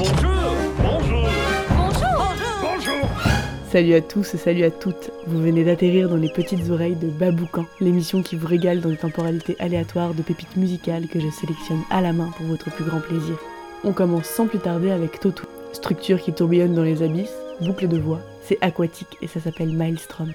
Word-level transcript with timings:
Bonjour 0.00 0.56
Bonjour 0.78 1.28
Bonjour 1.68 2.34
Bonjour 2.62 3.08
Salut 3.70 3.92
à 3.92 4.00
tous 4.00 4.32
et 4.32 4.38
salut 4.38 4.64
à 4.64 4.70
toutes. 4.70 5.10
Vous 5.26 5.42
venez 5.42 5.62
d'atterrir 5.62 6.08
dans 6.08 6.16
les 6.16 6.30
petites 6.30 6.70
oreilles 6.70 6.96
de 6.96 7.08
Baboucan, 7.08 7.66
l'émission 7.80 8.22
qui 8.22 8.34
vous 8.34 8.46
régale 8.46 8.80
dans 8.80 8.88
les 8.88 8.96
temporalités 8.96 9.56
aléatoires 9.58 10.14
de 10.14 10.22
pépites 10.22 10.56
musicales 10.56 11.06
que 11.06 11.20
je 11.20 11.28
sélectionne 11.28 11.82
à 11.90 12.00
la 12.00 12.14
main 12.14 12.30
pour 12.34 12.46
votre 12.46 12.70
plus 12.70 12.84
grand 12.84 13.00
plaisir. 13.00 13.36
On 13.84 13.92
commence 13.92 14.24
sans 14.24 14.46
plus 14.46 14.58
tarder 14.58 14.90
avec 14.90 15.20
Totu, 15.20 15.42
structure 15.74 16.18
qui 16.18 16.32
tourbillonne 16.32 16.74
dans 16.74 16.82
les 16.82 17.02
abysses, 17.02 17.36
boucle 17.60 17.86
de 17.86 17.98
voix, 17.98 18.20
c'est 18.42 18.56
aquatique 18.62 19.18
et 19.20 19.26
ça 19.26 19.38
s'appelle 19.40 19.76
Maelstrom. 19.76 20.32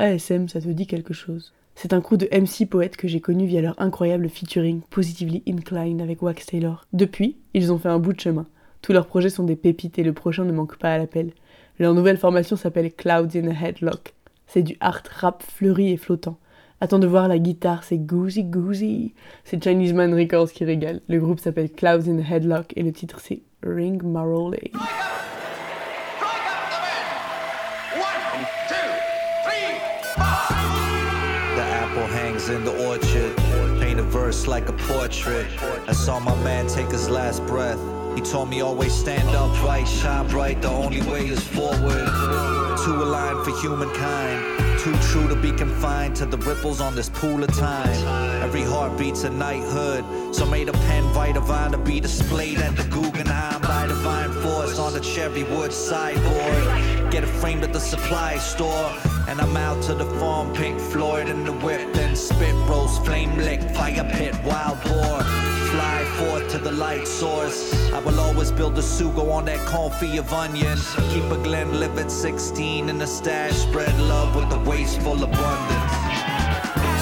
ASM 0.00 0.48
ça 0.48 0.60
te 0.60 0.68
dit 0.68 0.86
quelque 0.86 1.12
chose? 1.12 1.52
C'est 1.74 1.92
un 1.92 2.00
crew 2.00 2.16
de 2.16 2.28
MC 2.32 2.68
poètes 2.68 2.96
que 2.96 3.06
j'ai 3.06 3.20
connu 3.20 3.46
via 3.46 3.60
leur 3.60 3.80
incroyable 3.80 4.28
featuring 4.28 4.80
Positively 4.88 5.42
Inclined 5.46 6.00
avec 6.00 6.22
Wax 6.22 6.46
Taylor. 6.46 6.86
Depuis, 6.92 7.36
ils 7.54 7.70
ont 7.72 7.78
fait 7.78 7.88
un 7.88 7.98
bout 7.98 8.14
de 8.14 8.20
chemin. 8.20 8.46
Tous 8.80 8.92
leurs 8.92 9.06
projets 9.06 9.30
sont 9.30 9.44
des 9.44 9.56
pépites 9.56 9.98
et 9.98 10.02
le 10.02 10.14
prochain 10.14 10.44
ne 10.44 10.52
manque 10.52 10.78
pas 10.78 10.94
à 10.94 10.98
l'appel. 10.98 11.32
Leur 11.78 11.92
nouvelle 11.92 12.16
formation 12.16 12.56
s'appelle 12.56 12.92
Clouds 12.92 13.36
in 13.36 13.48
a 13.48 13.52
Headlock. 13.52 14.14
C'est 14.46 14.62
du 14.62 14.76
art 14.80 15.02
rap 15.20 15.42
fleuri 15.42 15.92
et 15.92 15.96
flottant. 15.96 16.38
Attends 16.80 16.98
de 16.98 17.06
voir 17.06 17.28
la 17.28 17.38
guitare, 17.38 17.84
c'est 17.84 17.98
Goozy 17.98 18.44
Goozy. 18.44 19.12
C'est 19.44 19.62
Chinese 19.62 19.92
Man 19.92 20.14
Records 20.14 20.52
qui 20.52 20.64
régale. 20.64 21.02
Le 21.08 21.20
groupe 21.20 21.40
s'appelle 21.40 21.70
Clouds 21.70 22.08
in 22.08 22.18
a 22.18 22.36
Headlock 22.36 22.72
et 22.74 22.82
le 22.82 22.92
titre 22.92 23.20
c'est 23.20 23.42
Ring 23.62 24.02
Maroley. 24.02 24.70
In 32.52 32.64
the 32.64 32.86
orchard. 32.88 33.36
Paint 33.80 34.00
a 34.00 34.02
verse 34.02 34.46
like 34.46 34.68
a 34.68 34.72
portrait. 34.72 35.46
I 35.88 35.92
saw 35.92 36.18
my 36.18 36.34
man 36.42 36.66
take 36.66 36.90
his 36.90 37.08
last 37.08 37.44
breath. 37.46 37.78
He 38.14 38.20
told 38.20 38.48
me 38.48 38.60
always 38.60 38.92
stand 38.92 39.28
upright, 39.28 39.86
shine 39.86 40.26
bright. 40.28 40.60
The 40.62 40.68
only 40.68 41.02
way 41.02 41.26
is 41.26 41.42
forward. 41.42 42.06
Too 42.84 43.02
aligned 43.02 43.44
for 43.44 43.56
humankind. 43.60 44.78
Too 44.80 44.96
true 45.10 45.28
to 45.28 45.36
be 45.36 45.52
confined 45.52 46.16
to 46.16 46.26
the 46.26 46.38
ripples 46.38 46.80
on 46.80 46.94
this 46.94 47.08
pool 47.08 47.44
of 47.44 47.52
time. 47.56 48.42
Every 48.42 48.62
heartbeat's 48.62 49.24
a 49.24 49.30
knighthood. 49.30 50.34
So 50.34 50.44
may 50.46 50.64
the 50.64 50.72
pen 50.72 51.04
write 51.12 51.36
a 51.36 51.40
vine 51.40 51.72
to 51.72 51.78
be 51.78 52.00
displayed 52.00 52.58
at 52.58 52.76
the 52.76 52.84
Guggenheim 52.84 53.60
by 53.62 53.86
divine 53.86 54.32
force 54.42 54.78
on 54.78 54.92
the 54.92 55.00
cherry 55.00 55.44
wood 55.44 55.72
sideboard. 55.72 57.12
Get 57.12 57.24
it 57.24 57.28
framed 57.40 57.62
at 57.62 57.72
the 57.72 57.80
supply 57.80 58.38
store. 58.38 59.19
And 59.30 59.40
I'm 59.40 59.56
out 59.56 59.80
to 59.84 59.94
the 59.94 60.06
farm, 60.18 60.52
Pink 60.52 60.80
Floyd 60.80 61.28
in 61.28 61.44
the 61.44 61.52
whip. 61.52 61.92
Then 61.92 62.16
spit 62.16 62.52
rolls, 62.68 62.98
flame 62.98 63.36
lick, 63.36 63.62
fire 63.70 64.02
pit, 64.12 64.34
wild 64.42 64.82
boar. 64.82 65.22
Fly 65.70 66.04
forth 66.18 66.50
to 66.50 66.58
the 66.58 66.72
light 66.72 67.06
source. 67.06 67.72
I 67.92 68.00
will 68.00 68.18
always 68.18 68.50
build 68.50 68.76
a 68.76 68.82
sugo 68.82 69.30
on 69.30 69.44
that 69.44 69.64
coffee 69.68 70.16
of 70.16 70.32
onion. 70.32 70.76
Keep 71.10 71.30
a 71.30 71.38
Glen 71.44 71.68
Glenlivet 71.68 72.10
16 72.10 72.88
in 72.88 72.98
the 72.98 73.06
stash. 73.06 73.54
Spread 73.54 73.96
love 74.00 74.34
with 74.34 74.50
the 74.50 74.58
wasteful 74.68 75.22
abundance. 75.22 75.92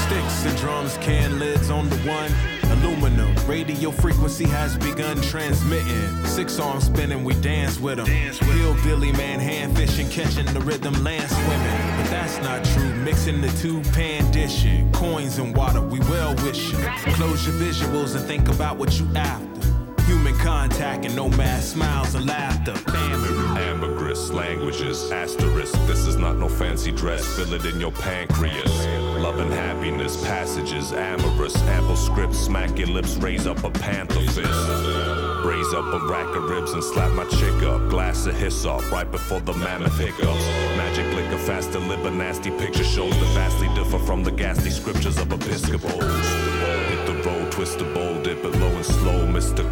Sticks 0.04 0.44
and 0.44 0.58
drums, 0.58 0.98
can 0.98 1.38
lids 1.38 1.70
on 1.70 1.88
the 1.88 1.96
one. 2.00 2.57
Aluminum, 2.80 3.34
radio 3.46 3.90
frequency 3.90 4.44
has 4.44 4.76
begun 4.76 5.20
transmitting. 5.20 6.24
Six 6.26 6.60
arms 6.60 6.84
spinning, 6.84 7.24
we 7.24 7.34
dance 7.34 7.80
with 7.80 7.96
them. 7.96 8.06
Hillbilly 8.06 9.10
man, 9.12 9.40
hand 9.40 9.76
fishing, 9.76 10.08
catching 10.10 10.46
the 10.46 10.60
rhythm, 10.60 10.94
land 11.02 11.28
swimming. 11.28 11.96
But 11.96 12.10
that's 12.10 12.38
not 12.38 12.64
true, 12.64 12.94
mixing 12.96 13.40
the 13.40 13.48
two 13.60 13.80
pan 13.92 14.30
dishing. 14.30 14.92
Coins 14.92 15.38
and 15.38 15.56
water, 15.56 15.80
we 15.80 15.98
well 16.00 16.36
wishing. 16.44 16.78
Close 17.14 17.46
your 17.46 17.56
visuals 17.56 18.14
and 18.14 18.24
think 18.24 18.48
about 18.48 18.76
what 18.76 18.98
you 19.00 19.06
after. 19.16 19.48
Human 20.04 20.38
contact 20.38 21.04
and 21.04 21.16
no 21.16 21.28
mass 21.30 21.66
smiles 21.66 22.14
and 22.14 22.26
laughter. 22.26 22.74
Family. 22.74 23.60
Ambergris 23.60 24.30
languages, 24.30 25.10
asterisk. 25.10 25.74
This 25.86 26.06
is 26.06 26.16
not 26.16 26.36
no 26.36 26.48
fancy 26.48 26.92
dress. 26.92 27.26
Feel 27.36 27.54
it 27.54 27.66
in 27.66 27.80
your 27.80 27.92
pancreas. 27.92 28.86
Love 29.18 29.40
and 29.40 29.52
happiness, 29.52 30.22
passages, 30.24 30.92
amorous. 30.92 31.56
Ample 31.62 31.96
script, 31.96 32.34
smack 32.34 32.78
your 32.78 32.86
lips, 32.88 33.16
raise 33.16 33.46
up 33.46 33.64
a 33.64 33.70
panther 33.70 34.20
fist. 34.20 34.68
Raise 35.44 35.74
up 35.74 35.92
a 35.92 36.06
rack 36.08 36.34
of 36.36 36.48
ribs 36.48 36.72
and 36.72 36.82
slap 36.82 37.12
my 37.12 37.24
chick 37.24 37.62
up. 37.64 37.90
Glass 37.90 38.26
of 38.26 38.36
hyssop 38.36 38.90
right 38.92 39.10
before 39.10 39.40
the 39.40 39.54
mammoth 39.54 39.98
hiccups. 39.98 40.46
Magic 40.76 41.06
liquor, 41.14 41.38
fast 41.38 41.72
deliver, 41.72 42.10
nasty 42.10 42.50
picture 42.52 42.84
shows 42.84 43.10
that 43.18 43.34
vastly 43.34 43.68
differ 43.74 43.98
from 43.98 44.22
the 44.22 44.30
ghastly 44.30 44.70
scriptures 44.70 45.18
of 45.18 45.32
Episcopals. 45.32 46.04
Hit 46.88 47.06
the 47.06 47.20
road, 47.26 47.50
twist 47.50 47.78
the 47.78 47.84
bowl, 47.86 48.22
dip 48.22 48.44
it 48.44 48.54
low 48.56 48.68
and 48.68 48.84
slow. 48.84 49.26
Mr. 49.26 49.68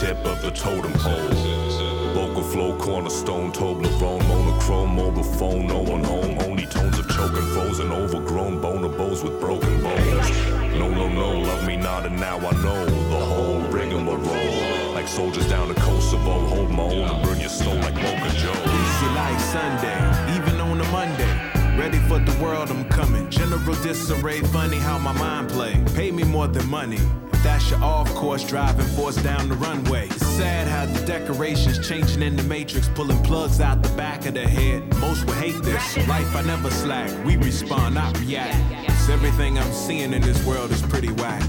tip 0.00 0.16
of 0.24 0.40
the 0.42 0.50
totem 0.52 0.92
pole. 0.94 1.69
Vocal 2.14 2.42
flow, 2.42 2.76
cornerstone, 2.76 3.52
Toblerone, 3.52 4.26
monochrome, 4.28 4.96
mobile 4.96 5.22
phone, 5.22 5.66
no 5.66 5.78
one 5.78 6.02
home. 6.02 6.38
Only 6.40 6.66
tones 6.66 6.98
of 6.98 7.08
choking 7.08 7.46
foes 7.54 7.78
and 7.78 7.92
overgrown 7.92 8.60
bonobos 8.60 9.22
with 9.22 9.38
broken 9.40 9.80
bones. 9.82 10.30
No, 10.78 10.88
no, 10.88 11.08
no, 11.08 11.38
love 11.40 11.66
me 11.66 11.76
not, 11.76 12.06
and 12.06 12.18
now 12.18 12.36
I 12.38 12.52
know 12.62 12.84
the 12.84 13.24
whole 13.24 13.60
rigmarole. 13.68 14.92
Like 14.92 15.06
soldiers 15.06 15.48
down 15.48 15.68
to 15.68 15.74
Kosovo, 15.74 16.46
hold 16.46 16.70
my 16.70 16.82
own 16.82 16.92
and 16.92 17.22
burn 17.22 17.38
your 17.38 17.48
soul 17.48 17.76
like 17.76 17.94
Mocha 17.94 18.30
Joe. 18.36 18.52
Easy 18.52 19.06
like 19.14 19.40
Sunday, 19.40 20.36
even 20.36 20.60
on 20.60 20.80
a 20.80 20.90
Monday. 20.90 21.50
Ready 21.78 21.98
for 22.08 22.18
the 22.18 22.36
world, 22.42 22.70
I'm 22.70 22.84
coming. 22.88 23.30
General 23.30 23.74
disarray, 23.82 24.40
funny 24.40 24.78
how 24.78 24.98
my 24.98 25.12
mind 25.12 25.48
play. 25.48 25.82
Pay 25.94 26.10
me 26.10 26.24
more 26.24 26.48
than 26.48 26.68
money. 26.68 26.98
That's 27.42 27.70
your 27.70 27.82
off 27.82 28.14
course, 28.14 28.44
driving 28.46 28.86
force 28.96 29.16
down 29.16 29.48
the 29.48 29.54
runway. 29.54 30.06
It's 30.08 30.26
sad 30.26 30.68
how 30.68 30.84
the 30.84 31.04
decorations 31.06 31.86
changing 31.86 32.22
in 32.22 32.36
the 32.36 32.42
matrix, 32.42 32.88
pulling 32.88 33.22
plugs 33.22 33.60
out 33.60 33.82
the 33.82 33.88
back 33.96 34.26
of 34.26 34.34
the 34.34 34.46
head. 34.46 34.82
Most 34.96 35.24
would 35.24 35.36
hate 35.36 35.62
this. 35.62 35.96
Life, 36.06 36.36
I 36.36 36.42
never 36.42 36.70
slack. 36.70 37.10
We 37.24 37.36
respond, 37.36 37.94
not 37.94 38.18
react. 38.20 38.56
'Cause 38.86 39.08
everything 39.08 39.58
I'm 39.58 39.72
seeing 39.72 40.12
in 40.12 40.20
this 40.20 40.44
world 40.44 40.70
is 40.70 40.82
pretty 40.82 41.12
whack. 41.12 41.42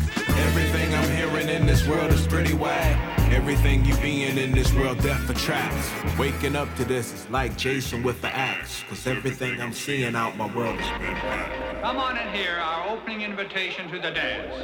Everything 0.48 0.96
I'm 0.96 1.12
hearing 1.12 1.50
in 1.50 1.66
this 1.66 1.86
world 1.86 2.12
is 2.14 2.26
pretty 2.26 2.54
whack. 2.54 2.98
Everything 3.32 3.84
you 3.84 3.96
being 3.98 4.38
in 4.38 4.54
this 4.54 4.74
world, 4.74 5.02
death 5.02 5.30
attracts. 5.30 5.92
Waking 6.18 6.56
up 6.56 6.74
to 6.78 6.86
this 6.86 7.12
is 7.14 7.30
like 7.30 7.58
Jason 7.58 8.02
with 8.02 8.22
the 8.22 8.34
axe. 8.34 8.84
Cause 8.88 9.06
everything 9.08 9.62
I'm 9.62 9.74
seeing 9.74 10.16
out 10.16 10.38
my 10.38 10.48
world 10.48 10.80
is 10.80 10.88
pretty 10.98 11.14
whack. 11.14 11.52
Come 11.82 11.98
on 11.98 12.18
in 12.18 12.34
here, 12.34 12.58
our 12.64 12.90
opening 12.90 13.22
invitation 13.22 13.92
to 13.92 14.00
the 14.00 14.12
dance. 14.12 14.56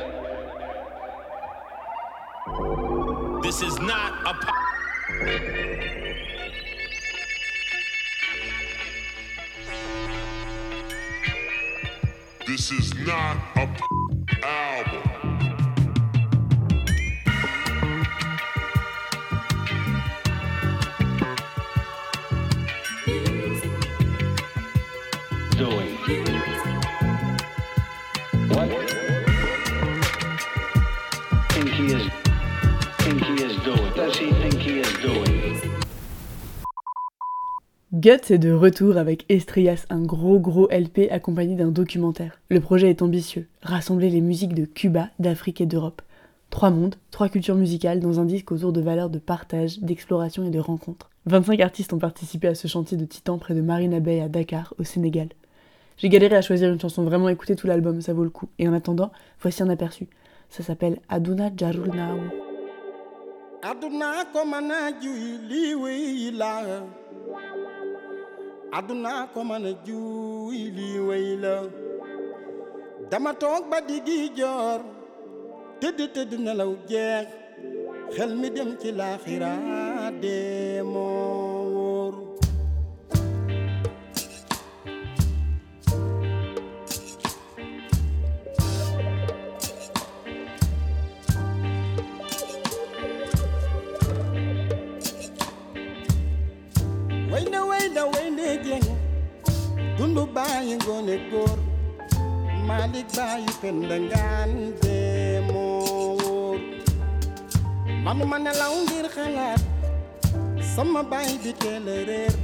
This 3.48 3.62
is 3.62 3.80
not 3.80 4.12
a 4.28 4.34
po- 4.34 4.52
This 12.46 12.72
is 12.74 12.94
not 13.06 13.38
a 13.56 13.70
album. 14.44 15.07
Guts 37.98 38.30
est 38.30 38.38
de 38.38 38.52
retour 38.52 38.96
avec 38.98 39.26
Estrias, 39.28 39.88
un 39.90 40.04
gros 40.04 40.40
gros 40.40 40.68
LP 40.70 41.10
accompagné 41.10 41.56
d'un 41.56 41.70
documentaire. 41.70 42.40
Le 42.48 42.62
projet 42.62 42.92
est 42.92 43.02
ambitieux, 43.02 43.48
rassembler 43.64 44.12
les 44.12 44.22
musiques 44.22 44.54
de 44.54 44.66
Cuba, 44.66 45.10
d'Afrique 45.18 45.62
et 45.62 45.66
d'Europe. 45.66 46.04
Trois 46.52 46.70
mondes, 46.70 46.94
trois 47.10 47.28
cultures 47.28 47.56
musicales 47.56 48.00
dans 48.00 48.20
un 48.20 48.26
disque 48.26 48.52
autour 48.52 48.72
de 48.72 48.82
valeurs 48.82 49.10
de 49.10 49.18
partage, 49.18 49.80
d'exploration 49.80 50.46
et 50.46 50.52
de 50.52 50.60
rencontre. 50.60 51.10
25 51.26 51.60
artistes 51.60 51.92
ont 51.92 51.98
participé 51.98 52.48
à 52.48 52.54
ce 52.54 52.68
chantier 52.68 52.98
de 52.98 53.06
titan 53.06 53.40
près 53.40 53.56
de 53.56 53.62
Marina 53.62 54.00
Bay 54.00 54.22
à 54.22 54.28
Dakar, 54.28 54.76
au 54.78 54.84
Sénégal. 54.84 55.30
J'ai 55.98 56.10
galéré 56.10 56.36
à 56.36 56.44
choisir 56.44 56.72
une 56.72 56.80
chanson, 56.80 57.04
vraiment 57.04 57.30
écouter 57.30 57.56
tout 57.56 57.66
l'album, 57.66 58.00
ça 58.02 58.14
vaut 58.14 58.24
le 58.24 58.30
coup. 58.30 58.48
Et 58.60 58.68
en 58.68 58.74
attendant, 58.74 59.12
voici 59.42 59.64
un 59.64 59.70
aperçu. 59.72 60.08
Ça 60.52 60.62
s'appelle 60.62 61.00
Aduna 61.10 61.50
Jarul 61.58 61.90
Nao. 61.96 62.20
aduna 63.64 64.24
aduna 68.76 69.28
ko 69.34 69.40
mën 69.50 69.66
a 69.70 69.74
juy 69.86 70.60
lii 70.78 70.98
wéy 71.08 71.30
la 71.44 71.54
dama 73.10 73.32
toog 73.42 73.64
ba 73.72 73.78
diggi 73.88 74.18
joor 74.38 74.80
tëdd 75.80 76.00
tëdd 76.16 76.32
nelaw 76.46 76.72
jeex 76.90 77.28
xel 78.16 78.32
mi 78.40 78.48
dem 78.56 78.70
ci 78.82 78.90
laaxira 79.00 79.52
dee 80.22 80.82
moo 80.94 81.62
wóor. 81.76 82.14
Way 97.32 97.44
na 97.52 97.62
way 97.70 97.86
na 97.96 98.04
way 98.14 98.27
jeng 98.66 98.88
dundu 99.98 100.24
bàyyi 100.36 100.76
ngoone 100.84 101.16
góor 101.32 101.58
Malik 102.68 103.08
bàyyi 103.18 103.50
penda 103.62 103.98
ngaan 104.08 104.52
dee 104.82 105.40
moo 105.48 106.18
wóor 106.22 106.60
manuma 108.04 108.38
nelaw 108.46 108.74
ngir 108.86 109.06
sama 110.76 111.02
baay 111.12 111.34
bi 111.44 111.52
teel 111.62 111.88
a 111.96 111.98
réer 112.10 112.36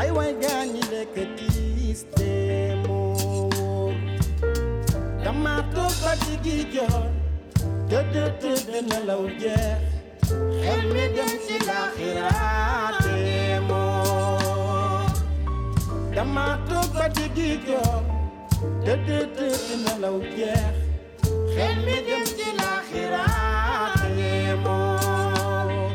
ay 0.00 0.08
way 0.16 0.30
gaañi 0.42 0.82
lekk 0.92 1.16
tiis 1.38 2.00
dee 2.16 2.74
moo 2.86 3.48
wóor 3.56 3.94
dama 5.24 5.54
toog 5.74 5.94
ba 6.02 6.12
diggi 6.24 6.56
joor 6.74 7.06
tëdd 7.90 8.14
tëdd 8.42 8.68
nelaw 8.90 9.22
jeex 9.40 9.80
xel 10.62 10.80
mi 10.92 11.04
dem 11.16 11.32
ci 11.44 11.56
dama 16.18 16.58
toog 16.68 16.90
ba 16.98 17.06
diggi 17.14 17.50
joor 17.66 18.02
tëdd 18.82 19.08
tëdd 19.38 19.66
nelaw 19.84 20.16
jeex 20.34 20.74
xel 21.54 21.76
mi 21.86 21.96
dem 22.08 22.24
ci 22.38 22.48
laaxiraat 22.58 24.00
dee 24.16 24.54
moo 24.64 25.86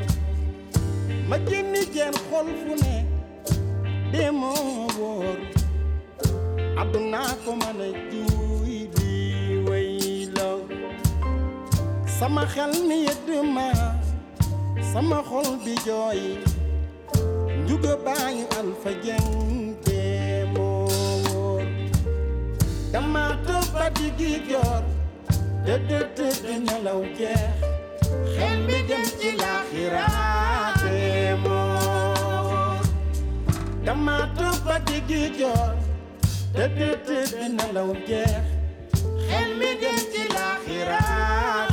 ma 1.29 1.37
génni 1.47 1.81
jeen 1.95 2.15
xol 2.29 2.47
fu 2.61 2.71
ne 2.83 2.95
dee 4.13 4.31
moo 4.39 4.87
wóor 4.95 5.37
di 8.95 9.13
way 9.67 9.91
sama 12.17 12.43
xel 12.53 12.73
mi 12.87 12.97
yëdd 13.07 13.27
ma 13.55 13.67
sama 14.91 15.19
xol 15.29 15.49
bi 15.67 15.75
njuga 17.65 17.93
baayu 18.05 18.45
alfa 18.59 18.91
jeng 19.03 19.63
dama 22.93 23.25
fatigué 23.73 24.33
yor 24.51 24.83
de 25.65 25.75
de 25.89 25.99
de 26.17 26.27
de 26.43 26.53
nelaw 26.65 27.01
jeex 27.17 27.55
xel 28.35 28.57
mi 28.67 28.79
dem 28.89 29.03
ci 29.19 29.29
laaxiraate 29.41 30.99
moom 31.43 32.81
dama 33.85 34.17
fatigué 34.65 35.23
yor 35.41 35.73
de 36.55 36.65
de 36.77 36.89
de 37.07 37.19
de 37.33 37.43
nelaw 37.57 37.89
jeex 38.07 38.45
xel 39.27 39.49
mi 39.59 39.71
dem 39.81 39.97
ci 40.11 40.21
laaxiraate 40.35 41.72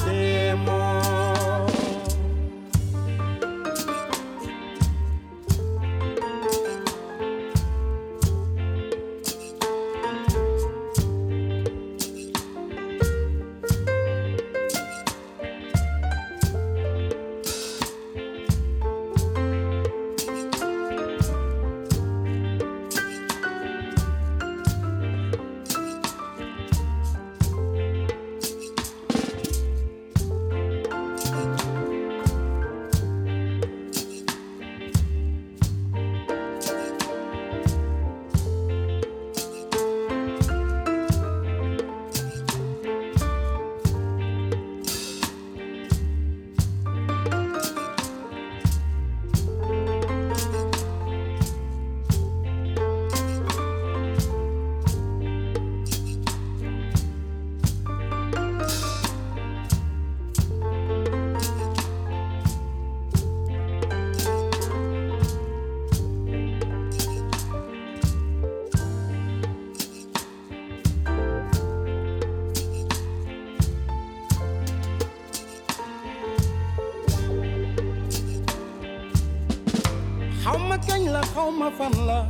love. 81.97 82.30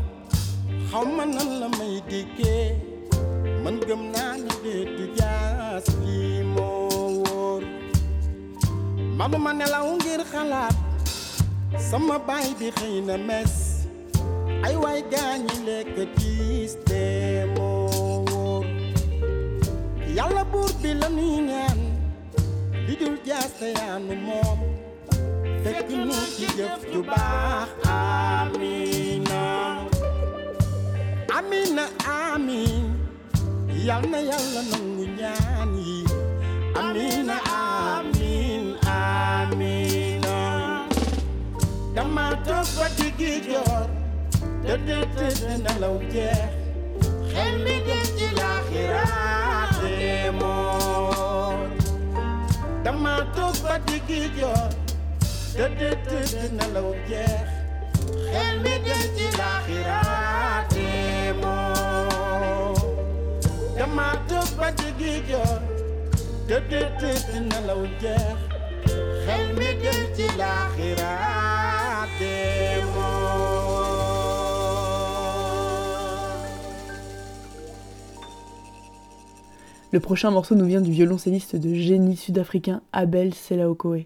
Le 79.92 79.99
prochain 79.99 80.30
morceau 80.30 80.54
nous 80.54 80.66
vient 80.66 80.80
du 80.80 80.92
violoncelliste 80.92 81.56
de 81.56 81.75
génie 81.75 82.16
sud-africain 82.16 82.80
Abel 82.92 83.35
Selaokoe. 83.35 84.04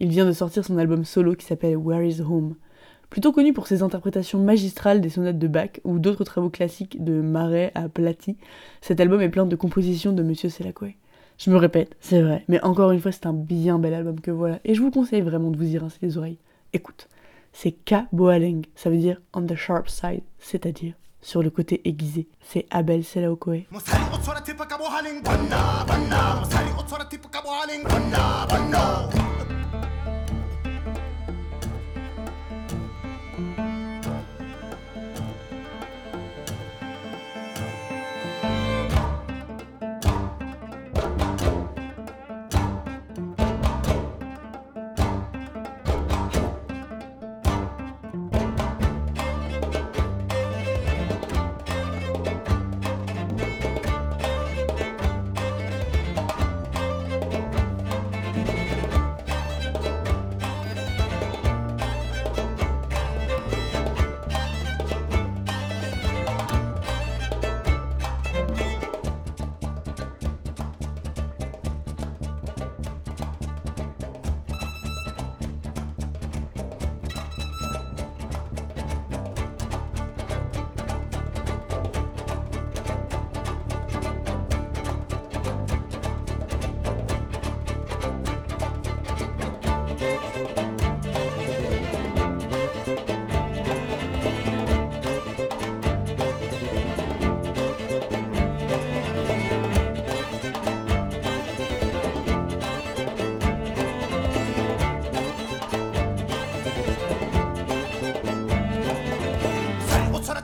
Il 0.00 0.08
vient 0.08 0.26
de 0.26 0.32
sortir 0.32 0.64
son 0.64 0.76
album 0.76 1.04
solo 1.04 1.36
qui 1.36 1.46
s'appelle 1.46 1.76
Where 1.76 2.04
is 2.04 2.20
Home. 2.20 2.56
Plutôt 3.10 3.30
connu 3.30 3.52
pour 3.52 3.68
ses 3.68 3.84
interprétations 3.84 4.42
magistrales 4.42 5.00
des 5.00 5.08
sonates 5.08 5.38
de 5.38 5.46
Bach 5.46 5.80
ou 5.84 6.00
d'autres 6.00 6.24
travaux 6.24 6.50
classiques 6.50 7.04
de 7.04 7.20
Marais 7.20 7.70
à 7.76 7.88
Platy, 7.88 8.38
cet 8.80 8.98
album 8.98 9.20
est 9.20 9.28
plein 9.28 9.46
de 9.46 9.54
compositions 9.54 10.12
de 10.12 10.24
Monsieur 10.24 10.48
Selakoe. 10.48 10.94
Je 11.38 11.50
me 11.50 11.56
répète, 11.56 11.94
c'est 12.00 12.22
vrai, 12.22 12.44
mais 12.48 12.60
encore 12.64 12.90
une 12.90 13.00
fois, 13.00 13.12
c'est 13.12 13.26
un 13.26 13.32
bien 13.32 13.78
bel 13.78 13.94
album 13.94 14.20
que 14.20 14.32
voilà, 14.32 14.58
et 14.64 14.74
je 14.74 14.82
vous 14.82 14.90
conseille 14.90 15.22
vraiment 15.22 15.52
de 15.52 15.56
vous 15.56 15.72
y 15.72 15.78
rincer 15.78 15.98
les 16.02 16.18
oreilles. 16.18 16.38
Écoute, 16.72 17.08
c'est 17.52 17.70
Ka 17.70 18.08
Boaleng, 18.10 18.62
ça 18.74 18.90
veut 18.90 18.98
dire 18.98 19.20
on 19.32 19.46
the 19.46 19.54
sharp 19.54 19.88
side, 19.88 20.22
c'est-à-dire 20.40 20.94
sur 21.22 21.42
le 21.42 21.50
côté 21.50 21.80
aiguisé. 21.84 22.26
C'est 22.42 22.66
Abel 22.70 23.04
Selaokoe. 23.04 23.64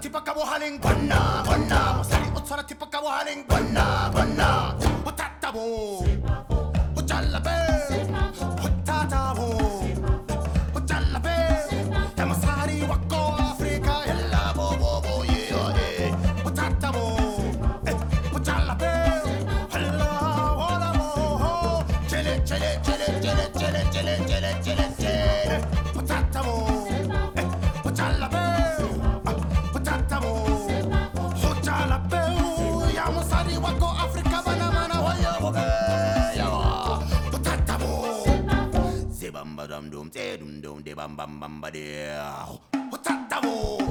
tipakabuhaling 0.07 0.79
banda 0.79 1.43
banda 1.43 1.99
Sari 2.07 2.31
utsara 2.31 2.63
tipakabuhaling 2.63 3.43
banda 3.43 4.07
banda 4.15 4.71
Utatabu 5.03 6.07
Uchalabe 6.95 7.66
dum, 40.07 40.11
te 40.11 40.37
dum 40.39 40.61
dum, 40.61 40.83
de 40.83 40.95
bam 40.95 41.17
bam 41.17 41.41
bam 41.41 41.61
ba 41.61 41.71
de. 41.71 42.15
What 42.91 43.05
that 43.05 43.31
da 43.31 43.86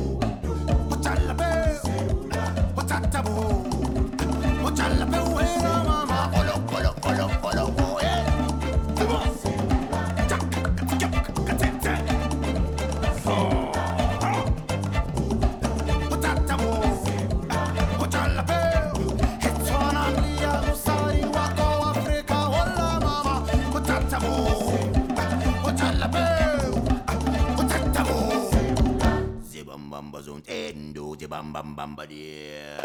bam 31.28 31.52
bam 31.54 31.76
bam 31.76 31.92
ba 31.96 32.06
dee. 32.06 32.85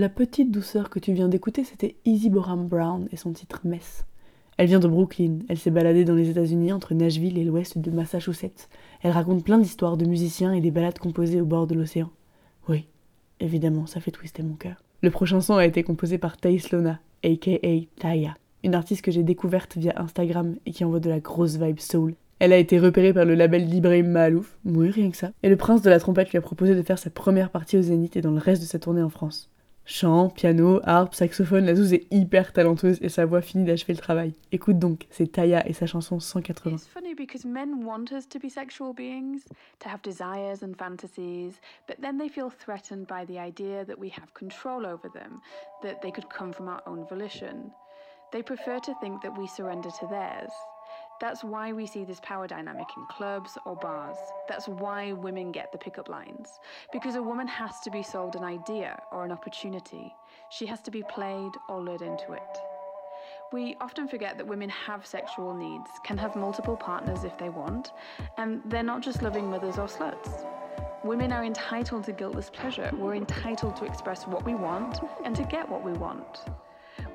La 0.00 0.08
petite 0.08 0.50
douceur 0.50 0.88
que 0.88 0.98
tu 0.98 1.12
viens 1.12 1.28
d'écouter, 1.28 1.62
c'était 1.62 1.96
Izzy 2.06 2.30
Brown 2.30 3.06
et 3.12 3.18
son 3.18 3.32
titre 3.32 3.60
Mess. 3.64 4.06
Elle 4.56 4.68
vient 4.68 4.78
de 4.78 4.88
Brooklyn, 4.88 5.40
elle 5.50 5.58
s'est 5.58 5.70
baladée 5.70 6.06
dans 6.06 6.14
les 6.14 6.30
États-Unis 6.30 6.72
entre 6.72 6.94
Nashville 6.94 7.36
et 7.36 7.44
l'ouest 7.44 7.76
de 7.76 7.90
Massachusetts. 7.90 8.70
Elle 9.02 9.10
raconte 9.10 9.44
plein 9.44 9.58
d'histoires 9.58 9.98
de 9.98 10.06
musiciens 10.06 10.54
et 10.54 10.62
des 10.62 10.70
balades 10.70 10.98
composées 10.98 11.42
au 11.42 11.44
bord 11.44 11.66
de 11.66 11.74
l'océan. 11.74 12.08
Oui, 12.66 12.86
évidemment, 13.40 13.84
ça 13.84 14.00
fait 14.00 14.10
twister 14.10 14.42
mon 14.42 14.54
cœur. 14.54 14.82
Le 15.02 15.10
prochain 15.10 15.42
son 15.42 15.56
a 15.56 15.66
été 15.66 15.82
composé 15.82 16.16
par 16.16 16.38
Thaïs 16.38 16.70
Lona, 16.70 16.98
aka 17.22 17.58
Taya, 17.98 18.38
une 18.64 18.74
artiste 18.74 19.02
que 19.02 19.10
j'ai 19.10 19.22
découverte 19.22 19.76
via 19.76 19.92
Instagram 20.00 20.56
et 20.64 20.70
qui 20.70 20.82
envoie 20.82 21.00
de 21.00 21.10
la 21.10 21.20
grosse 21.20 21.58
vibe 21.58 21.78
soul. 21.78 22.14
Elle 22.38 22.54
a 22.54 22.56
été 22.56 22.78
repérée 22.78 23.12
par 23.12 23.26
le 23.26 23.34
label 23.34 23.68
d'Ibrahim 23.68 24.06
Mahalouf, 24.06 24.56
oui 24.64 24.88
rien 24.88 25.10
que 25.10 25.16
ça, 25.18 25.32
et 25.42 25.50
le 25.50 25.58
prince 25.58 25.82
de 25.82 25.90
la 25.90 26.00
trompette 26.00 26.30
lui 26.30 26.38
a 26.38 26.40
proposé 26.40 26.74
de 26.74 26.80
faire 26.80 26.98
sa 26.98 27.10
première 27.10 27.50
partie 27.50 27.76
au 27.76 27.82
Zénith 27.82 28.16
et 28.16 28.22
dans 28.22 28.30
le 28.30 28.38
reste 28.38 28.62
de 28.62 28.66
sa 28.66 28.78
tournée 28.78 29.02
en 29.02 29.10
France. 29.10 29.49
Chant, 29.90 30.28
piano, 30.28 30.80
harpe, 30.84 31.16
saxophone, 31.16 31.66
la 31.66 31.74
Zouz 31.74 31.92
est 31.92 32.06
hyper 32.12 32.52
talentueuse 32.52 32.98
et 33.02 33.08
sa 33.08 33.26
voix 33.26 33.42
finit 33.42 33.64
d'achever 33.64 33.92
le 33.92 33.98
travail. 33.98 34.34
Écoute 34.52 34.78
donc, 34.78 35.08
c'est 35.10 35.32
Taya 35.32 35.66
et 35.68 35.72
sa 35.72 35.86
chanson 35.86 36.20
180. 36.20 36.70
It's 36.70 36.86
funny 36.86 37.12
because 37.12 37.44
men 37.44 37.84
want 37.84 38.12
us 38.12 38.28
to 38.28 38.38
be 38.38 38.48
sexual 38.48 38.94
beings, 38.94 39.40
to 39.80 39.88
have 39.88 40.00
desires 40.00 40.62
and 40.62 40.76
fantasies, 40.78 41.58
but 41.88 41.96
then 42.00 42.18
they 42.18 42.28
feel 42.28 42.50
threatened 42.50 43.08
by 43.08 43.24
the 43.26 43.36
idea 43.36 43.84
that 43.84 43.98
we 43.98 44.10
have 44.10 44.32
control 44.32 44.86
over 44.86 45.08
them, 45.12 45.40
that 45.82 46.00
they 46.02 46.12
could 46.12 46.30
come 46.30 46.52
from 46.52 46.68
our 46.68 46.82
own 46.86 47.04
volition. 47.08 47.72
They 48.30 48.42
prefer 48.42 48.78
to 48.78 48.94
think 49.00 49.22
that 49.22 49.36
we 49.36 49.48
surrender 49.48 49.90
to 49.90 50.06
theirs. 50.06 50.52
That's 51.20 51.44
why 51.44 51.72
we 51.72 51.86
see 51.86 52.04
this 52.04 52.20
power 52.20 52.46
dynamic 52.46 52.86
in 52.96 53.04
clubs 53.10 53.58
or 53.66 53.76
bars. 53.76 54.16
That's 54.48 54.66
why 54.66 55.12
women 55.12 55.52
get 55.52 55.70
the 55.70 55.76
pickup 55.76 56.08
lines. 56.08 56.58
Because 56.92 57.14
a 57.14 57.22
woman 57.22 57.46
has 57.46 57.78
to 57.80 57.90
be 57.90 58.02
sold 58.02 58.36
an 58.36 58.44
idea 58.44 58.98
or 59.12 59.26
an 59.26 59.30
opportunity. 59.30 60.14
She 60.48 60.64
has 60.64 60.80
to 60.82 60.90
be 60.90 61.02
played 61.02 61.52
or 61.68 61.82
lured 61.82 62.00
into 62.00 62.32
it. 62.32 62.58
We 63.52 63.76
often 63.82 64.08
forget 64.08 64.38
that 64.38 64.46
women 64.46 64.70
have 64.70 65.04
sexual 65.04 65.54
needs, 65.54 65.90
can 66.04 66.16
have 66.16 66.36
multiple 66.36 66.76
partners 66.76 67.24
if 67.24 67.36
they 67.36 67.50
want, 67.50 67.92
and 68.38 68.62
they're 68.64 68.82
not 68.82 69.02
just 69.02 69.22
loving 69.22 69.50
mothers 69.50 69.76
or 69.76 69.88
sluts. 69.88 70.46
Women 71.04 71.32
are 71.32 71.44
entitled 71.44 72.04
to 72.04 72.12
guiltless 72.12 72.48
pleasure. 72.48 72.90
We're 72.94 73.14
entitled 73.14 73.76
to 73.76 73.84
express 73.84 74.26
what 74.26 74.44
we 74.44 74.54
want 74.54 75.00
and 75.24 75.36
to 75.36 75.42
get 75.44 75.68
what 75.68 75.84
we 75.84 75.92
want. 75.92 76.44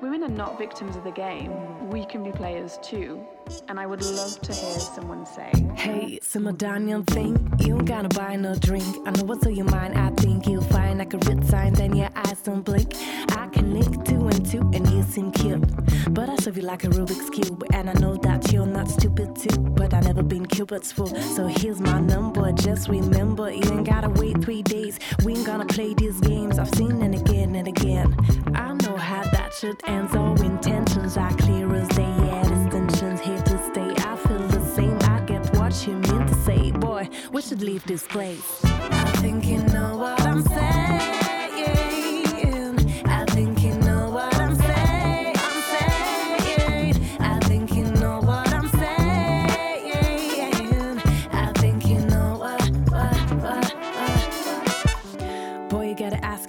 Women 0.02 0.24
are 0.24 0.28
not 0.28 0.58
victims 0.58 0.96
of 0.96 1.04
the 1.04 1.10
game. 1.10 1.50
Mm. 1.50 1.92
We 1.92 2.04
can 2.04 2.22
be 2.22 2.32
players 2.32 2.78
too. 2.82 3.24
And 3.68 3.78
I 3.78 3.86
would 3.86 4.02
love 4.02 4.40
to 4.40 4.52
hear 4.52 4.78
someone 4.78 5.24
say, 5.24 5.52
Hey, 5.76 6.18
simmer 6.20 6.52
down 6.52 6.88
your 6.88 7.02
thing. 7.04 7.52
You 7.60 7.76
ain't 7.76 7.86
gotta 7.86 8.08
buy 8.08 8.36
no 8.36 8.54
drink. 8.56 8.84
I 9.06 9.10
know 9.12 9.22
what's 9.24 9.46
on 9.46 9.54
your 9.54 9.66
mind. 9.66 9.96
I 9.96 10.10
think 10.20 10.46
you'll 10.48 10.62
find 10.62 10.98
like 10.98 11.14
a 11.14 11.18
red 11.18 11.46
sign, 11.46 11.74
then 11.74 11.94
your 11.94 12.10
eyes 12.16 12.40
don't 12.42 12.62
blink. 12.62 12.94
I 13.36 13.46
can 13.48 13.72
link 13.72 14.04
two 14.04 14.26
and 14.26 14.44
two, 14.44 14.60
and 14.74 14.88
you 14.90 15.02
seem 15.04 15.30
cute. 15.30 15.62
But 16.12 16.28
I 16.28 16.36
serve 16.36 16.56
you 16.56 16.64
like 16.64 16.84
a 16.84 16.88
Rubik's 16.88 17.30
Cube. 17.30 17.64
And 17.72 17.88
I 17.88 17.92
know 17.94 18.16
that 18.16 18.52
you're 18.52 18.66
not 18.66 18.88
stupid 18.88 19.36
too. 19.36 19.58
But 19.60 19.94
I 19.94 20.00
never 20.00 20.22
been 20.22 20.46
Cupid's 20.46 20.90
fool. 20.90 21.06
So 21.06 21.46
here's 21.46 21.80
my 21.80 22.00
number. 22.00 22.50
Just 22.52 22.88
remember, 22.88 23.50
you 23.50 23.70
ain't 23.70 23.86
gotta 23.86 24.08
wait 24.08 24.42
three 24.42 24.62
days. 24.62 24.98
We 25.24 25.34
ain't 25.34 25.46
gonna 25.46 25.66
play 25.66 25.94
these 25.94 26.20
games. 26.20 26.58
I've 26.58 26.74
seen 26.74 27.00
it 27.02 27.20
again 27.20 27.54
and 27.54 27.68
again. 27.68 28.16
I 28.54 28.72
know 28.74 28.96
how 28.96 29.22
that 29.46 29.54
should 29.54 29.80
end. 29.84 30.10
So 30.10 30.34
intentions 30.44 31.16
are 31.16 31.32
clear 31.36 31.72
as 31.74 31.88
day. 31.88 32.02
Yeah, 32.02 32.42
distinctions 32.42 33.20
here 33.20 33.42
to 33.42 33.58
stay. 33.70 33.94
I 34.10 34.16
feel 34.16 34.48
the 34.48 34.64
same. 34.74 34.98
I 35.02 35.20
get 35.20 35.54
what 35.56 35.86
you 35.86 35.94
mean 35.94 36.26
to 36.26 36.34
say. 36.34 36.72
Boy, 36.72 37.08
we 37.32 37.42
should 37.42 37.62
leave 37.62 37.84
this 37.86 38.02
place. 38.06 38.64
I 38.64 39.12
think 39.22 39.46
you 39.46 39.58
know 39.74 39.98
what 39.98 40.20
I'm 40.22 40.42
saying. 40.42 41.15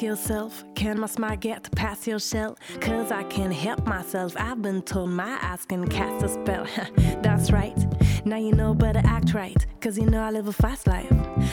Yourself, 0.08 0.63
can 0.74 1.00
my 1.02 1.08
smile 1.08 1.36
get 1.36 1.70
past 1.76 2.08
your 2.08 2.20
shell? 2.20 2.58
Cause 2.80 3.12
I 3.12 3.24
can't 3.24 3.54
help 3.54 3.86
myself. 3.86 4.36
I've 4.38 4.62
been 4.62 4.82
told 4.82 5.10
my 5.10 5.38
eyes 5.41 5.65
can 5.65 5.86
cast 5.88 6.24
a 6.24 6.30
spell. 6.30 6.65
That's 7.22 7.52
right. 7.52 7.78
Now 8.27 8.35
you 8.35 8.51
know 8.51 8.73
better 8.73 9.01
act 9.05 9.33
right. 9.33 9.65
Cause 9.79 9.97
you 9.97 10.05
know 10.05 10.21
I 10.21 10.31
live 10.31 10.49
a 10.49 10.51
fast 10.51 10.85
life. 10.85 11.09